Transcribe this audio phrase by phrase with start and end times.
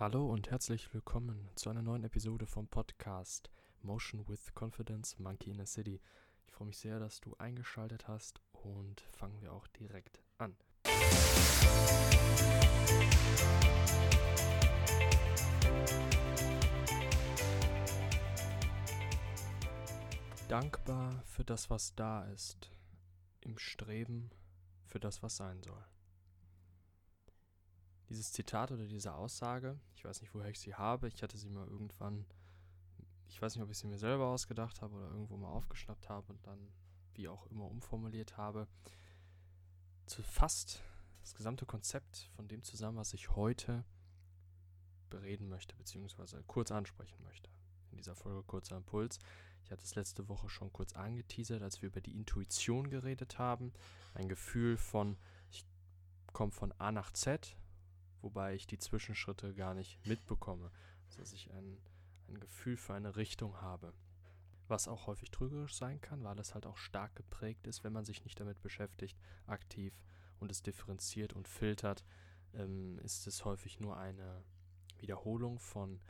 [0.00, 3.50] Hallo und herzlich willkommen zu einer neuen Episode vom Podcast
[3.82, 6.00] Motion with Confidence Monkey in a City.
[6.46, 10.56] Ich freue mich sehr, dass du eingeschaltet hast und fangen wir auch direkt an.
[20.48, 22.70] Dankbar für das, was da ist,
[23.42, 24.30] im Streben
[24.86, 25.84] für das, was sein soll.
[28.10, 31.48] Dieses Zitat oder diese Aussage, ich weiß nicht, woher ich sie habe, ich hatte sie
[31.48, 32.26] mal irgendwann,
[33.28, 36.32] ich weiß nicht, ob ich sie mir selber ausgedacht habe oder irgendwo mal aufgeschnappt habe
[36.32, 36.58] und dann
[37.14, 38.66] wie auch immer umformuliert habe,
[40.06, 40.82] zu fast
[41.20, 43.84] das gesamte Konzept von dem zusammen, was ich heute
[45.08, 47.50] bereden möchte, beziehungsweise kurz ansprechen möchte.
[47.90, 49.18] In dieser Folge kurzer Impuls.
[49.64, 53.72] Ich hatte es letzte Woche schon kurz angeteasert, als wir über die Intuition geredet haben.
[54.14, 55.16] Ein Gefühl von,
[55.50, 55.64] ich
[56.32, 57.56] komme von A nach Z,
[58.22, 60.70] wobei ich die Zwischenschritte gar nicht mitbekomme.
[61.16, 61.78] Dass ich ein,
[62.28, 63.92] ein Gefühl für eine Richtung habe.
[64.68, 68.04] Was auch häufig trügerisch sein kann, weil es halt auch stark geprägt ist, wenn man
[68.04, 69.92] sich nicht damit beschäftigt, aktiv
[70.38, 72.04] und es differenziert und filtert,
[72.54, 74.44] ähm, ist es häufig nur eine
[74.98, 76.00] Wiederholung von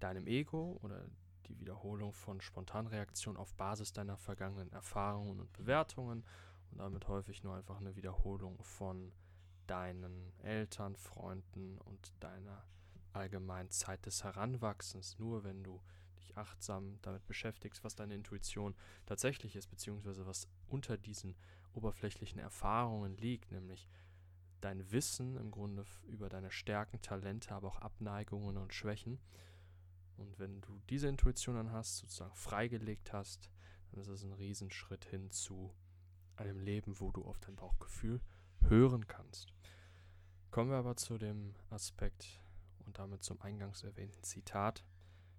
[0.00, 1.06] deinem Ego oder
[1.46, 6.24] die Wiederholung von Spontanreaktionen auf Basis deiner vergangenen Erfahrungen und Bewertungen
[6.70, 9.12] und damit häufig nur einfach eine Wiederholung von
[9.66, 12.64] deinen Eltern, Freunden und deiner
[13.12, 15.18] allgemeinen Zeit des Heranwachsens.
[15.18, 15.80] Nur wenn du
[16.18, 18.74] dich achtsam damit beschäftigst, was deine Intuition
[19.06, 21.36] tatsächlich ist, beziehungsweise was unter diesen
[21.74, 23.88] oberflächlichen Erfahrungen liegt, nämlich
[24.60, 29.18] dein Wissen im Grunde über deine Stärken, Talente, aber auch Abneigungen und Schwächen,
[30.16, 33.50] und wenn du diese Intuition dann hast, sozusagen freigelegt hast,
[33.90, 35.74] dann ist es ein Riesenschritt hin zu
[36.36, 38.20] einem Leben, wo du auf dein Bauchgefühl
[38.68, 39.52] hören kannst.
[40.50, 42.40] Kommen wir aber zu dem Aspekt
[42.86, 44.84] und damit zum eingangs erwähnten Zitat.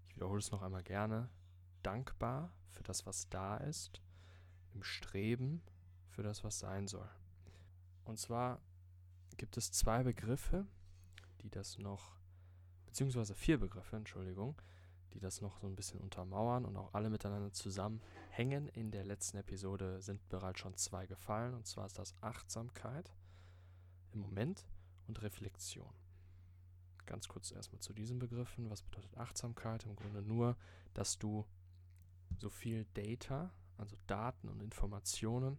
[0.07, 1.29] Ich wiederhole es noch einmal gerne.
[1.83, 4.01] Dankbar für das, was da ist,
[4.73, 5.61] im Streben
[6.09, 7.09] für das, was sein soll.
[8.05, 8.61] Und zwar
[9.37, 10.67] gibt es zwei Begriffe,
[11.41, 12.17] die das noch
[12.85, 14.55] beziehungsweise vier Begriffe, Entschuldigung,
[15.13, 18.67] die das noch so ein bisschen untermauern und auch alle miteinander zusammenhängen.
[18.69, 23.13] In der letzten Episode sind bereits schon zwei gefallen, und zwar ist das Achtsamkeit
[24.11, 24.65] im Moment
[25.07, 25.93] und Reflexion.
[27.05, 28.69] Ganz kurz erstmal zu diesen Begriffen.
[28.69, 29.85] Was bedeutet Achtsamkeit?
[29.85, 30.55] Im Grunde nur,
[30.93, 31.45] dass du
[32.37, 35.57] so viel Data, also Daten und Informationen,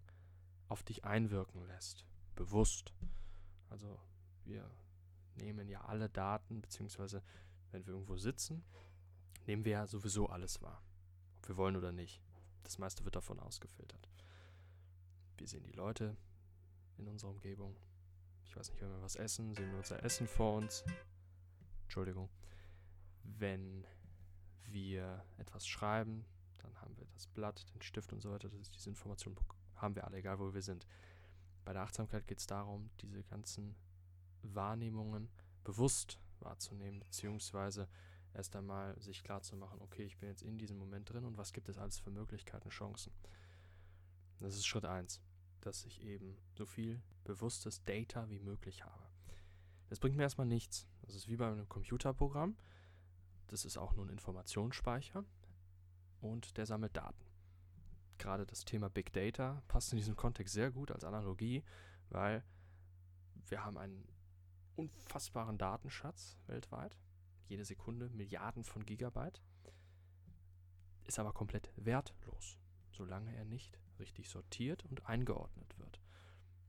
[0.69, 2.06] auf dich einwirken lässt.
[2.34, 2.94] Bewusst.
[3.69, 4.00] Also
[4.44, 4.69] wir
[5.36, 7.22] nehmen ja alle Daten, beziehungsweise
[7.71, 8.65] wenn wir irgendwo sitzen,
[9.47, 10.82] nehmen wir ja sowieso alles wahr.
[11.38, 12.21] Ob wir wollen oder nicht.
[12.62, 14.09] Das meiste wird davon ausgefiltert.
[15.37, 16.16] Wir sehen die Leute
[16.97, 17.77] in unserer Umgebung.
[18.47, 20.84] Ich weiß nicht, wenn wir was essen, sehen wir unser Essen vor uns.
[21.83, 22.31] Entschuldigung.
[23.22, 23.87] Wenn
[24.65, 26.25] wir etwas schreiben,
[26.59, 28.49] dann haben wir das Blatt, den Stift und so weiter.
[28.49, 29.37] Diese Information
[29.77, 30.87] haben wir alle, egal wo wir sind.
[31.65, 33.75] Bei der Achtsamkeit geht es darum, diese ganzen
[34.43, 35.31] Wahrnehmungen
[35.65, 37.88] bewusst wahrzunehmen, beziehungsweise
[38.34, 41.39] erst einmal sich klar zu machen, okay, ich bin jetzt in diesem Moment drin und
[41.39, 43.12] was gibt es alles für Möglichkeiten, Chancen.
[44.41, 45.22] Das ist Schritt 1,
[45.61, 49.05] dass ich eben so viel bewusstes Data wie möglich habe.
[49.89, 50.87] Das bringt mir erstmal nichts.
[51.03, 52.56] Das ist wie bei einem Computerprogramm.
[53.47, 55.25] Das ist auch nur ein Informationsspeicher
[56.21, 57.25] und der sammelt Daten.
[58.19, 61.62] Gerade das Thema Big Data passt in diesem Kontext sehr gut als Analogie,
[62.11, 62.45] weil
[63.47, 64.09] wir haben einen
[64.77, 66.97] unfassbaren Datenschatz weltweit.
[67.49, 69.41] Jede Sekunde Milliarden von Gigabyte.
[71.05, 72.59] Ist aber komplett wertlos,
[72.91, 76.00] solange er nicht richtig sortiert und eingeordnet wird.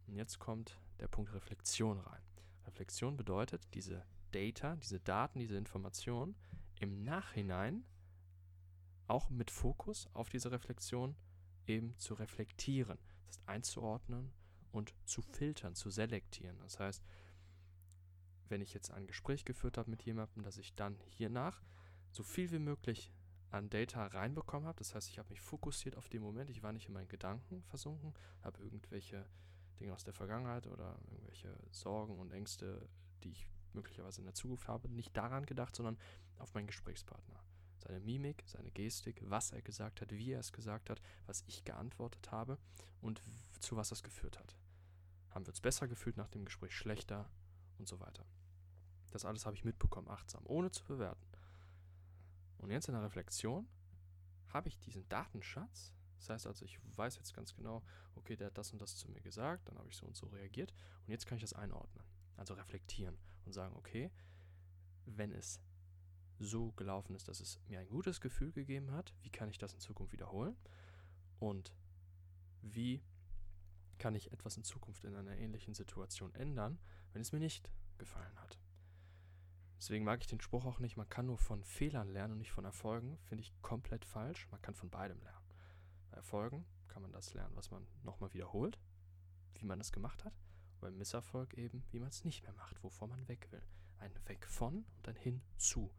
[0.07, 2.21] Und jetzt kommt der Punkt Reflexion rein.
[2.65, 6.35] Reflexion bedeutet, diese Data, diese Daten, diese Informationen
[6.79, 7.85] im Nachhinein
[9.07, 11.15] auch mit Fokus auf diese Reflexion
[11.67, 14.31] eben zu reflektieren, das heißt einzuordnen
[14.71, 16.59] und zu filtern, zu selektieren.
[16.59, 17.03] Das heißt,
[18.49, 21.61] wenn ich jetzt ein Gespräch geführt habe mit jemandem, dass ich dann hiernach
[22.11, 23.11] so viel wie möglich
[23.51, 24.77] an Data reinbekommen habe.
[24.79, 26.49] Das heißt, ich habe mich fokussiert auf den Moment.
[26.49, 29.25] Ich war nicht in meinen Gedanken versunken, habe irgendwelche
[29.79, 32.87] Dinge aus der Vergangenheit oder irgendwelche Sorgen und Ängste,
[33.23, 35.97] die ich möglicherweise in der Zukunft habe, nicht daran gedacht, sondern
[36.37, 37.43] auf meinen Gesprächspartner.
[37.77, 41.65] Seine Mimik, seine Gestik, was er gesagt hat, wie er es gesagt hat, was ich
[41.65, 42.57] geantwortet habe
[43.01, 43.21] und
[43.59, 44.55] zu was das geführt hat.
[45.29, 47.29] Haben wir uns besser gefühlt nach dem Gespräch, schlechter
[47.79, 48.25] und so weiter.
[49.11, 51.25] Das alles habe ich mitbekommen, achtsam, ohne zu bewerten.
[52.57, 53.67] Und jetzt in der Reflexion
[54.49, 55.93] habe ich diesen Datenschatz.
[56.17, 57.83] Das heißt also, ich weiß jetzt ganz genau,
[58.15, 60.27] okay, der hat das und das zu mir gesagt, dann habe ich so und so
[60.27, 60.73] reagiert
[61.05, 62.03] und jetzt kann ich das einordnen.
[62.37, 64.11] Also reflektieren und sagen, okay,
[65.05, 65.59] wenn es
[66.39, 69.73] so gelaufen ist, dass es mir ein gutes Gefühl gegeben hat, wie kann ich das
[69.73, 70.57] in Zukunft wiederholen?
[71.39, 71.73] Und
[72.61, 73.03] wie
[73.97, 76.79] kann ich etwas in Zukunft in einer ähnlichen Situation ändern,
[77.15, 78.59] wenn es mir nicht gefallen hat?
[79.77, 82.51] Deswegen mag ich den Spruch auch nicht, man kann nur von Fehlern lernen und nicht
[82.51, 84.49] von Erfolgen, finde ich komplett falsch.
[84.51, 85.45] Man kann von beidem lernen.
[86.09, 88.81] Bei Erfolgen kann man das lernen, was man nochmal wiederholt,
[89.53, 90.33] wie man es gemacht hat.
[90.73, 93.63] Und beim Misserfolg eben, wie man es nicht mehr macht, wovon man weg will.
[93.99, 95.93] Ein Weg von und ein Hin zu.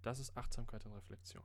[0.00, 1.44] Das ist Achtsamkeit und Reflexion.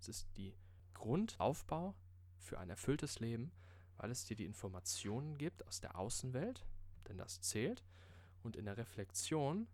[0.00, 0.54] Es ist die
[0.92, 1.94] Grundaufbau
[2.36, 3.52] für ein erfülltes Leben,
[3.96, 6.66] weil es dir die Informationen gibt aus der Außenwelt,
[7.08, 7.82] denn das zählt.
[8.44, 9.66] Und in der Reflexion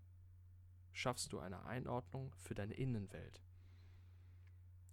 [0.92, 3.42] schaffst du eine Einordnung für deine Innenwelt.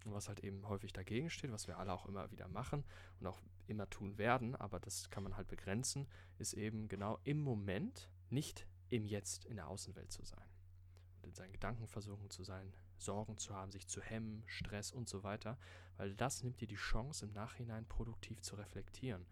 [0.04, 2.84] Und was halt eben häufig dagegen steht, was wir alle auch immer wieder machen
[3.20, 6.08] und auch immer tun werden, aber das kann man halt begrenzen,
[6.40, 10.48] ist eben genau im Moment nicht im Jetzt in der Außenwelt zu sein.
[11.22, 15.08] Und in seinen Gedanken versunken zu sein, Sorgen zu haben, sich zu hemmen, Stress und
[15.08, 15.58] so weiter,
[15.98, 19.26] weil das nimmt dir die Chance, im Nachhinein produktiv zu reflektieren.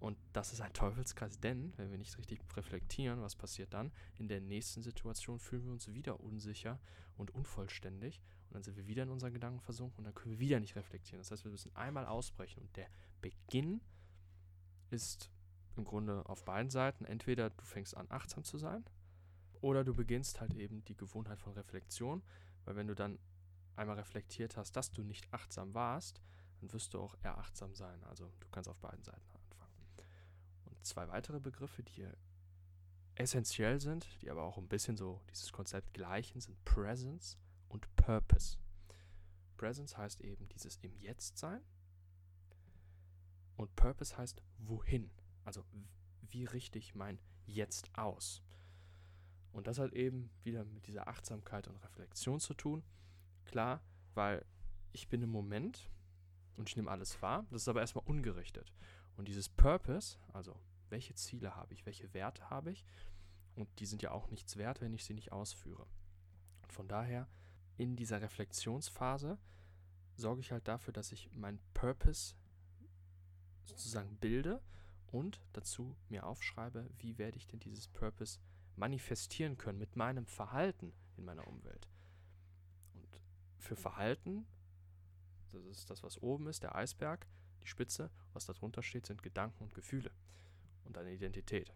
[0.00, 3.92] Und das ist ein Teufelskreis, denn wenn wir nicht richtig reflektieren, was passiert dann?
[4.16, 6.78] In der nächsten Situation fühlen wir uns wieder unsicher
[7.16, 10.38] und unvollständig und dann sind wir wieder in unseren Gedanken versunken und dann können wir
[10.38, 11.20] wieder nicht reflektieren.
[11.20, 12.88] Das heißt, wir müssen einmal ausbrechen und der
[13.20, 13.80] Beginn
[14.90, 15.30] ist
[15.76, 17.04] im Grunde auf beiden Seiten.
[17.04, 18.84] Entweder du fängst an, achtsam zu sein
[19.60, 22.22] oder du beginnst halt eben die Gewohnheit von Reflexion,
[22.64, 23.18] weil wenn du dann
[23.74, 26.22] einmal reflektiert hast, dass du nicht achtsam warst,
[26.60, 28.02] dann wirst du auch eher achtsam sein.
[28.04, 29.37] Also du kannst auf beiden Seiten
[30.88, 32.16] zwei weitere Begriffe, die hier
[33.14, 37.36] essentiell sind, die aber auch ein bisschen so dieses Konzept gleichen, sind Presence
[37.68, 38.58] und Purpose.
[39.56, 41.62] Presence heißt eben dieses im Jetzt sein
[43.56, 45.10] und Purpose heißt wohin.
[45.44, 45.64] Also
[46.22, 48.42] wie richte ich mein Jetzt aus?
[49.52, 52.84] Und das hat eben wieder mit dieser Achtsamkeit und Reflexion zu tun.
[53.44, 53.82] Klar,
[54.14, 54.44] weil
[54.92, 55.90] ich bin im Moment
[56.56, 57.46] und ich nehme alles wahr.
[57.50, 58.72] Das ist aber erstmal ungerichtet.
[59.16, 62.84] Und dieses Purpose, also welche Ziele habe ich, welche Werte habe ich,
[63.58, 65.86] und die sind ja auch nichts wert, wenn ich sie nicht ausführe.
[66.62, 67.28] Und von daher
[67.76, 69.38] in dieser Reflexionsphase
[70.14, 72.34] sorge ich halt dafür, dass ich meinen Purpose
[73.64, 74.62] sozusagen bilde
[75.08, 78.38] und dazu mir aufschreibe, wie werde ich denn dieses Purpose
[78.76, 81.88] manifestieren können mit meinem Verhalten in meiner Umwelt.
[82.94, 83.20] Und
[83.58, 84.46] für Verhalten,
[85.50, 87.26] das ist das, was oben ist, der Eisberg,
[87.62, 90.12] die Spitze, was darunter steht, sind Gedanken und Gefühle
[90.88, 91.72] und eine Identität.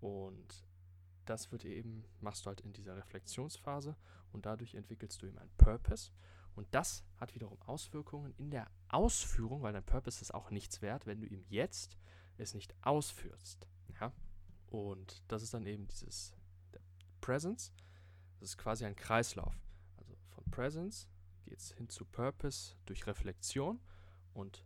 [0.00, 0.66] Und
[1.24, 3.96] das wird eben, machst du halt in dieser Reflexionsphase
[4.32, 6.10] und dadurch entwickelst du eben einen Purpose.
[6.54, 11.06] Und das hat wiederum Auswirkungen in der Ausführung, weil dein Purpose ist auch nichts wert,
[11.06, 11.96] wenn du ihm jetzt
[12.36, 13.66] es nicht ausführst.
[14.00, 14.12] Ja?
[14.66, 16.34] Und das ist dann eben dieses
[17.20, 17.72] Presence.
[18.40, 19.54] Das ist quasi ein Kreislauf.
[19.96, 21.08] Also von Presence
[21.44, 23.80] geht es hin zu Purpose durch Reflexion
[24.34, 24.64] und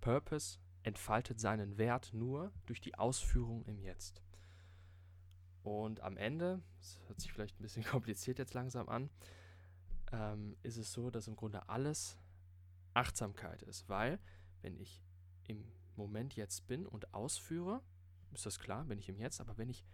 [0.00, 4.22] Purpose entfaltet seinen Wert nur durch die Ausführung im Jetzt.
[5.62, 9.10] Und am Ende, das hört sich vielleicht ein bisschen kompliziert jetzt langsam an,
[10.10, 12.18] ähm, ist es so, dass im Grunde alles
[12.94, 14.18] Achtsamkeit ist, weil
[14.60, 15.02] wenn ich
[15.44, 15.64] im
[15.96, 17.82] Moment jetzt bin und ausführe,
[18.32, 19.84] ist das klar, bin ich im Jetzt, aber wenn ich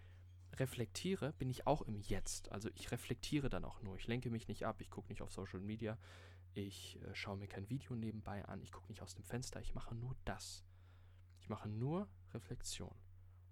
[0.54, 2.50] reflektiere, bin ich auch im Jetzt.
[2.50, 3.96] Also ich reflektiere dann auch nur.
[3.96, 5.98] Ich lenke mich nicht ab, ich gucke nicht auf Social Media,
[6.54, 9.74] ich äh, schaue mir kein Video nebenbei an, ich gucke nicht aus dem Fenster, ich
[9.74, 10.64] mache nur das.
[11.48, 12.94] Ich mache nur Reflexion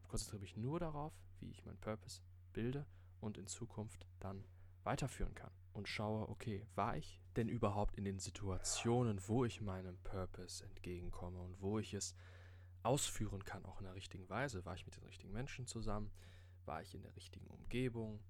[0.06, 2.22] konzentriere mich nur darauf, wie ich meinen Purpose
[2.52, 2.86] bilde
[3.20, 4.44] und in Zukunft dann
[4.84, 5.50] weiterführen kann.
[5.72, 11.38] Und schaue, okay, war ich denn überhaupt in den Situationen, wo ich meinem Purpose entgegenkomme
[11.38, 12.14] und wo ich es
[12.82, 14.64] ausführen kann, auch in der richtigen Weise?
[14.64, 16.10] War ich mit den richtigen Menschen zusammen?
[16.64, 18.22] War ich in der richtigen Umgebung?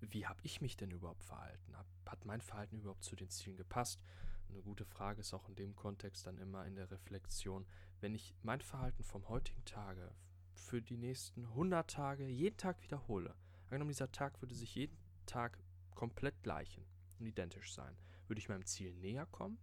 [0.00, 1.76] Wie habe ich mich denn überhaupt verhalten?
[2.06, 4.02] Hat mein Verhalten überhaupt zu den Zielen gepasst?
[4.48, 7.64] Eine gute Frage ist auch in dem Kontext dann immer in der Reflexion,
[8.02, 10.12] wenn ich mein Verhalten vom heutigen Tage,
[10.54, 13.34] für die nächsten 100 Tage jeden Tag wiederhole,
[13.66, 15.58] angenommen dieser Tag würde sich jeden Tag
[15.94, 16.84] komplett gleichen
[17.18, 19.58] und identisch sein, würde ich meinem Ziel näher kommen,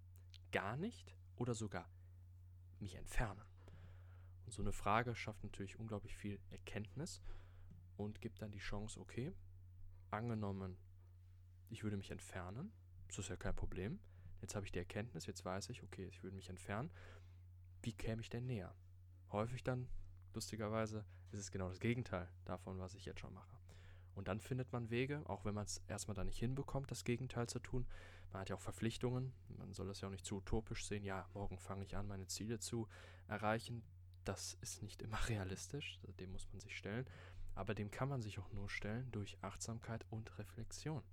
[0.51, 1.89] gar nicht oder sogar
[2.79, 3.43] mich entfernen.
[4.45, 7.21] Und so eine Frage schafft natürlich unglaublich viel Erkenntnis
[7.97, 9.33] und gibt dann die Chance, okay,
[10.11, 10.77] angenommen,
[11.69, 12.71] ich würde mich entfernen,
[13.07, 13.99] das ist ja kein Problem.
[14.41, 16.89] Jetzt habe ich die Erkenntnis, jetzt weiß ich, okay, ich würde mich entfernen.
[17.81, 18.75] Wie käme ich denn näher?
[19.31, 19.87] Häufig dann
[20.33, 23.57] lustigerweise ist es genau das Gegenteil davon, was ich jetzt schon mache.
[24.15, 27.47] Und dann findet man Wege, auch wenn man es erstmal da nicht hinbekommt, das Gegenteil
[27.47, 27.87] zu tun.
[28.31, 29.33] Man hat ja auch Verpflichtungen.
[29.57, 31.05] Man soll das ja auch nicht zu utopisch sehen.
[31.05, 32.87] Ja, morgen fange ich an, meine Ziele zu
[33.27, 33.81] erreichen.
[34.25, 35.99] Das ist nicht immer realistisch.
[36.19, 37.07] Dem muss man sich stellen.
[37.55, 41.03] Aber dem kann man sich auch nur stellen durch Achtsamkeit und Reflexion.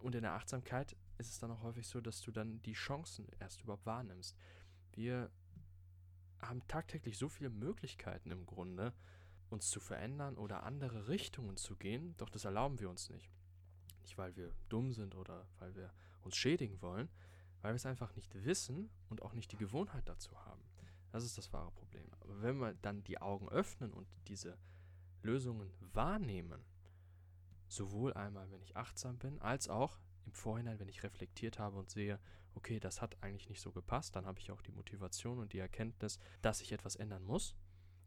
[0.00, 3.28] Und in der Achtsamkeit ist es dann auch häufig so, dass du dann die Chancen
[3.38, 4.36] erst überhaupt wahrnimmst.
[4.92, 5.30] Wir
[6.40, 8.92] haben tagtäglich so viele Möglichkeiten im Grunde,
[9.48, 13.30] uns zu verändern oder andere Richtungen zu gehen, doch das erlauben wir uns nicht.
[14.02, 17.08] Nicht, weil wir dumm sind oder weil wir uns schädigen wollen,
[17.60, 20.62] weil wir es einfach nicht wissen und auch nicht die Gewohnheit dazu haben.
[21.12, 22.06] Das ist das wahre Problem.
[22.20, 24.58] Aber wenn wir dann die Augen öffnen und diese
[25.22, 26.64] Lösungen wahrnehmen,
[27.68, 31.90] sowohl einmal, wenn ich achtsam bin, als auch im Vorhinein, wenn ich reflektiert habe und
[31.90, 32.18] sehe,
[32.54, 35.58] okay, das hat eigentlich nicht so gepasst, dann habe ich auch die Motivation und die
[35.58, 37.54] Erkenntnis, dass ich etwas ändern muss.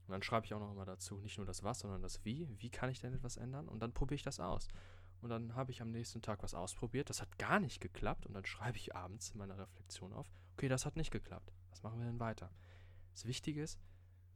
[0.07, 2.48] Und dann schreibe ich auch noch immer dazu, nicht nur das Was, sondern das Wie.
[2.60, 3.67] Wie kann ich denn etwas ändern?
[3.67, 4.67] Und dann probiere ich das aus.
[5.22, 8.27] Und dann habe ich am nächsten Tag was ausprobiert, das hat gar nicht geklappt.
[8.27, 11.51] Und dann schreibe ich abends in meiner Reflexion auf, okay, das hat nicht geklappt.
[11.72, 12.51] Was machen wir denn weiter?
[13.13, 13.79] Das Wichtige ist,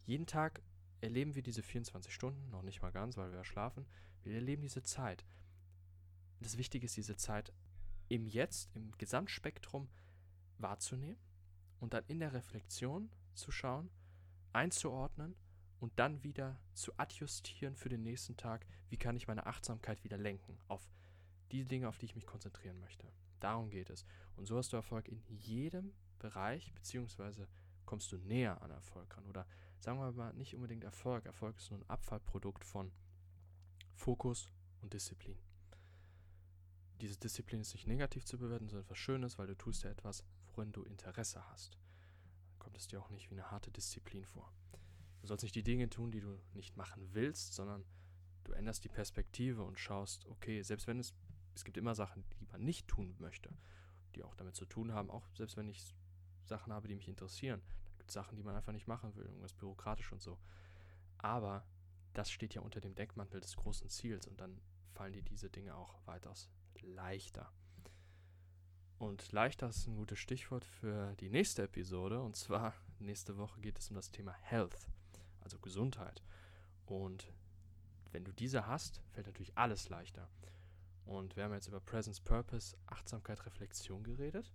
[0.05, 0.63] jeden Tag
[1.01, 3.85] erleben wir diese 24 Stunden, noch nicht mal ganz, weil wir ja schlafen.
[4.23, 5.25] Wir erleben diese Zeit.
[6.39, 7.53] Das Wichtige ist, diese Zeit
[8.09, 9.87] im Jetzt, im Gesamtspektrum
[10.57, 11.19] wahrzunehmen
[11.79, 13.89] und dann in der Reflexion zu schauen,
[14.51, 15.35] einzuordnen
[15.79, 20.17] und dann wieder zu adjustieren für den nächsten Tag, wie kann ich meine Achtsamkeit wieder
[20.17, 20.89] lenken auf
[21.51, 23.07] die Dinge, auf die ich mich konzentrieren möchte.
[23.39, 24.05] Darum geht es.
[24.35, 27.47] Und so hast du Erfolg in jedem Bereich, beziehungsweise
[27.85, 29.25] kommst du näher an Erfolg ran.
[29.25, 29.47] Oder
[29.79, 31.25] sagen wir mal nicht unbedingt Erfolg.
[31.25, 32.91] Erfolg ist nur ein Abfallprodukt von
[33.95, 34.51] Fokus
[34.81, 35.37] und Disziplin.
[37.01, 40.23] Diese Disziplin ist nicht negativ zu bewerten, sondern etwas Schönes, weil du tust ja etwas,
[40.47, 41.77] worin du Interesse hast.
[42.49, 44.51] Dann kommt es dir auch nicht wie eine harte Disziplin vor.
[45.21, 47.85] Du sollst nicht die Dinge tun, die du nicht machen willst, sondern
[48.43, 51.13] du änderst die Perspektive und schaust, okay, selbst wenn es,
[51.55, 53.49] es gibt immer Sachen, die man nicht tun möchte,
[54.15, 55.95] die auch damit zu tun haben, auch selbst wenn ich
[56.43, 59.25] Sachen habe, die mich interessieren, dann gibt es Sachen, die man einfach nicht machen will,
[59.25, 60.37] irgendwas bürokratisch und so.
[61.17, 61.65] Aber
[62.13, 64.59] das steht ja unter dem Deckmantel des großen Ziels und dann
[64.93, 66.49] fallen dir diese Dinge auch weitaus
[66.81, 67.51] leichter.
[68.97, 72.21] Und leichter ist ein gutes Stichwort für die nächste Episode.
[72.21, 74.77] Und zwar nächste Woche geht es um das Thema Health,
[75.41, 76.21] also Gesundheit.
[76.85, 77.31] Und
[78.11, 80.27] wenn du diese hast, fällt natürlich alles leichter.
[81.05, 84.53] Und wir haben jetzt über Presence, Purpose, Achtsamkeit, Reflexion geredet.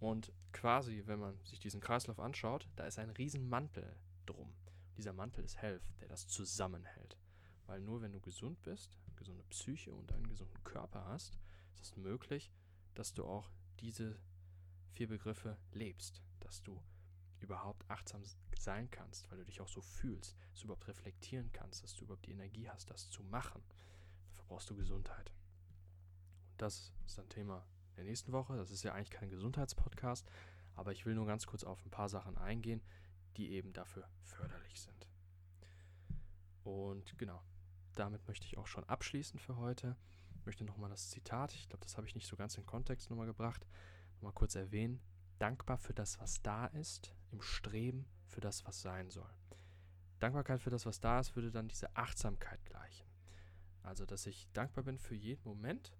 [0.00, 3.94] Und quasi, wenn man sich diesen Kreislauf anschaut, da ist ein riesen Mantel
[4.24, 4.52] drum.
[4.96, 7.16] Dieser Mantel ist Health, der das zusammenhält.
[7.66, 11.38] Weil nur wenn du gesund bist, gesunde Psyche und einen gesunden Körper hast,
[11.74, 12.50] ist es möglich,
[12.94, 14.18] dass du auch diese
[14.90, 16.82] vier Begriffe lebst, dass du
[17.38, 18.22] überhaupt achtsam
[18.58, 22.04] sein kannst, weil du dich auch so fühlst, dass du überhaupt reflektieren kannst, dass du
[22.04, 23.62] überhaupt die Energie hast, das zu machen.
[24.36, 25.32] Dafür brauchst du Gesundheit.
[26.50, 27.64] Und das ist ein Thema
[27.96, 28.56] der nächsten Woche.
[28.56, 30.26] Das ist ja eigentlich kein Gesundheitspodcast,
[30.74, 32.82] aber ich will nur ganz kurz auf ein paar Sachen eingehen,
[33.36, 35.08] die eben dafür förderlich sind.
[36.64, 37.42] Und genau,
[38.00, 39.96] damit möchte ich auch schon abschließen für heute.
[40.34, 43.10] Ich möchte nochmal das Zitat, ich glaube, das habe ich nicht so ganz in Kontext
[43.10, 43.66] nochmal gebracht,
[44.16, 45.00] nochmal kurz erwähnen.
[45.38, 49.30] Dankbar für das, was da ist, im Streben für das, was sein soll.
[50.18, 53.06] Dankbarkeit für das, was da ist, würde dann diese Achtsamkeit gleichen.
[53.82, 55.92] Also, dass ich dankbar bin für jeden Moment,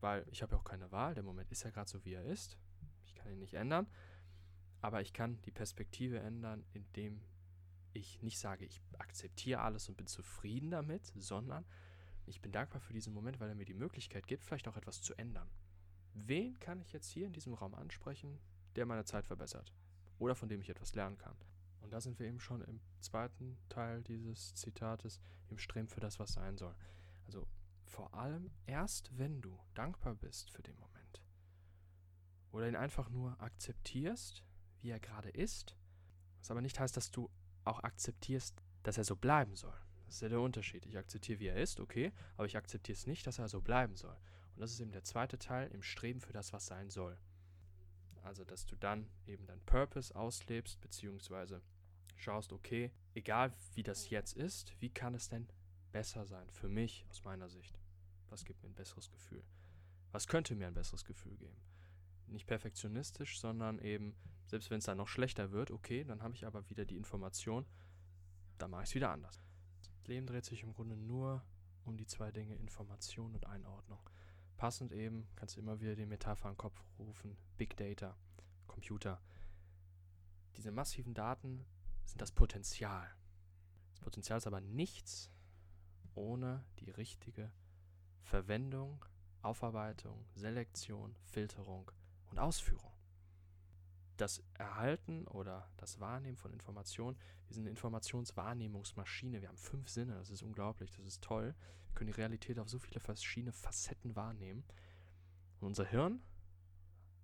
[0.00, 1.14] weil ich habe ja auch keine Wahl.
[1.14, 2.58] Der Moment ist ja gerade so, wie er ist.
[3.06, 3.86] Ich kann ihn nicht ändern.
[4.82, 7.22] Aber ich kann die Perspektive ändern, indem
[7.94, 11.64] ich nicht sage, ich akzeptiere alles und bin zufrieden damit, sondern
[12.26, 15.02] ich bin dankbar für diesen Moment, weil er mir die Möglichkeit gibt, vielleicht auch etwas
[15.02, 15.50] zu ändern.
[16.14, 18.38] Wen kann ich jetzt hier in diesem Raum ansprechen,
[18.76, 19.72] der meine Zeit verbessert?
[20.18, 21.36] Oder von dem ich etwas lernen kann?
[21.80, 26.18] Und da sind wir eben schon im zweiten Teil dieses Zitates, im Streben für das,
[26.18, 26.74] was sein soll.
[27.26, 27.46] Also
[27.84, 31.22] vor allem erst, wenn du dankbar bist für den Moment
[32.52, 34.44] oder ihn einfach nur akzeptierst,
[34.80, 35.76] wie er gerade ist,
[36.38, 37.28] was aber nicht heißt, dass du
[37.64, 39.74] auch akzeptierst, dass er so bleiben soll.
[40.06, 40.86] Das ist ja der Unterschied.
[40.86, 43.96] Ich akzeptiere, wie er ist, okay, aber ich akzeptiere es nicht, dass er so bleiben
[43.96, 44.16] soll.
[44.54, 47.18] Und das ist eben der zweite Teil im Streben für das, was sein soll.
[48.22, 51.60] Also, dass du dann eben dein Purpose auslebst, beziehungsweise
[52.16, 55.48] schaust, okay, egal wie das jetzt ist, wie kann es denn
[55.92, 57.78] besser sein für mich aus meiner Sicht?
[58.30, 59.44] Was gibt mir ein besseres Gefühl?
[60.12, 61.60] Was könnte mir ein besseres Gefühl geben?
[62.26, 66.46] Nicht perfektionistisch, sondern eben, selbst wenn es dann noch schlechter wird, okay, dann habe ich
[66.46, 67.66] aber wieder die Information,
[68.58, 69.42] dann mache ich es wieder anders.
[69.82, 71.44] Das Leben dreht sich im Grunde nur
[71.84, 74.00] um die zwei Dinge Information und Einordnung.
[74.56, 78.16] Passend eben kannst du immer wieder die Metapher in den Kopf rufen, Big Data,
[78.66, 79.20] Computer.
[80.56, 81.64] Diese massiven Daten
[82.04, 83.10] sind das Potenzial.
[83.90, 85.30] Das Potenzial ist aber nichts
[86.14, 87.50] ohne die richtige
[88.22, 89.04] Verwendung,
[89.42, 91.90] Aufarbeitung, Selektion, Filterung
[92.30, 92.93] und Ausführung.
[94.16, 97.16] Das Erhalten oder das Wahrnehmen von Informationen,
[97.46, 101.54] wir sind eine Informationswahrnehmungsmaschine, wir haben fünf Sinne, das ist unglaublich, das ist toll.
[101.86, 104.64] Wir können die Realität auf so viele verschiedene Facetten wahrnehmen.
[105.60, 106.22] Und unser Hirn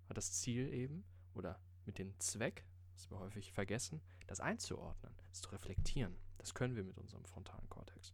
[0.07, 5.41] hat das Ziel eben, oder mit dem Zweck, was wir häufig vergessen, das einzuordnen, das
[5.41, 6.15] zu reflektieren.
[6.37, 8.13] Das können wir mit unserem frontalen Kortex.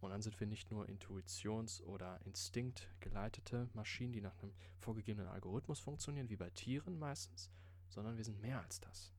[0.00, 5.28] Und dann sind wir nicht nur Intuitions- oder Instinkt geleitete Maschinen, die nach einem vorgegebenen
[5.28, 7.50] Algorithmus funktionieren, wie bei Tieren meistens,
[7.88, 9.12] sondern wir sind mehr als das.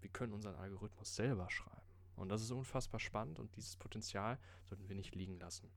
[0.00, 1.86] Wir können unseren Algorithmus selber schreiben.
[2.16, 5.70] Und das ist unfassbar spannend und dieses Potenzial sollten wir nicht liegen lassen.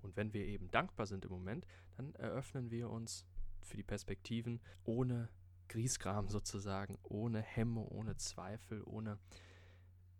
[0.00, 3.24] Und wenn wir eben dankbar sind im Moment, dann eröffnen wir uns
[3.60, 5.28] für die Perspektiven ohne
[5.68, 9.18] Griesgram sozusagen, ohne Hemme, ohne Zweifel, ohne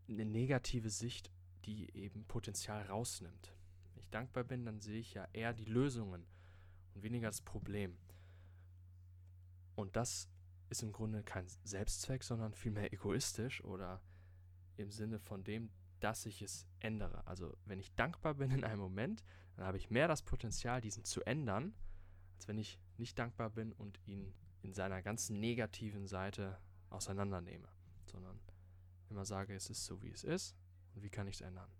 [0.08, 1.30] eine negative Sicht
[1.62, 3.54] die eben Potenzial rausnimmt.
[3.84, 6.26] Wenn ich dankbar bin, dann sehe ich ja eher die Lösungen
[6.94, 7.96] und weniger das Problem.
[9.74, 10.28] Und das
[10.68, 14.02] ist im Grunde kein Selbstzweck, sondern vielmehr egoistisch oder
[14.76, 17.26] im Sinne von dem, dass ich es ändere.
[17.26, 19.24] Also wenn ich dankbar bin in einem Moment,
[19.56, 21.74] dann habe ich mehr das Potenzial, diesen zu ändern,
[22.34, 26.58] als wenn ich nicht dankbar bin und ihn in seiner ganzen negativen Seite
[26.90, 27.68] auseinandernehme,
[28.06, 28.40] sondern
[29.10, 30.56] immer sage, es ist so, wie es ist
[30.94, 31.70] und wie kann ich es ändern?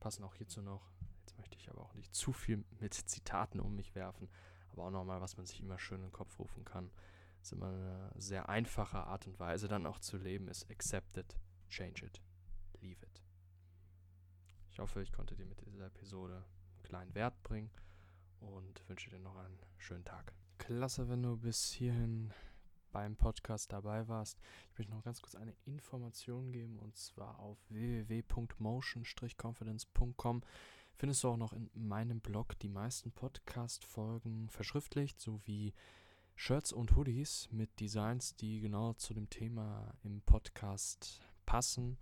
[0.00, 0.90] Passen auch hierzu noch,
[1.20, 4.28] jetzt möchte ich aber auch nicht zu viel mit Zitaten um mich werfen,
[4.70, 6.90] aber auch nochmal, was man sich immer schön in den Kopf rufen kann.
[7.38, 11.16] Das ist immer eine sehr einfache Art und Weise, dann auch zu leben, ist accept
[11.16, 11.36] it,
[11.68, 12.20] change it,
[12.80, 13.22] leave it.
[14.70, 17.70] Ich hoffe, ich konnte dir mit dieser Episode einen kleinen Wert bringen
[18.40, 20.34] und wünsche dir noch einen schönen Tag.
[20.58, 22.32] Klasse, wenn du bis hierhin
[22.96, 24.40] beim Podcast dabei warst.
[24.70, 30.42] Ich möchte noch ganz kurz eine Information geben und zwar auf www.motion-confidence.com
[30.94, 35.74] findest du auch noch in meinem Blog die meisten Podcast-Folgen verschriftlicht sowie
[36.36, 41.98] Shirts und Hoodies mit Designs, die genau zu dem Thema im Podcast passen.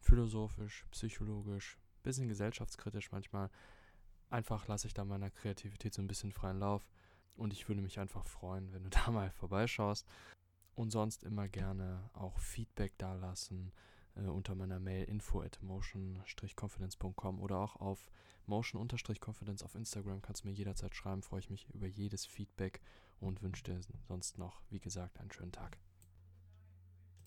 [0.00, 3.50] Philosophisch, psychologisch, bisschen gesellschaftskritisch manchmal.
[4.30, 6.88] Einfach lasse ich da meiner Kreativität so ein bisschen freien Lauf.
[7.38, 10.06] Und ich würde mich einfach freuen, wenn du da mal vorbeischaust.
[10.78, 13.72] Und sonst immer gerne auch Feedback dalassen
[14.14, 18.12] äh, unter meiner Mail info at motion-confidence.com oder auch auf
[18.46, 21.22] motion-confidence auf Instagram kannst du mir jederzeit schreiben.
[21.22, 22.80] Freue ich mich über jedes Feedback
[23.18, 25.78] und wünsche dir sonst noch, wie gesagt, einen schönen Tag.